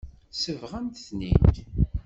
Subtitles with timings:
[0.31, 1.55] Sebɣent-ten-id.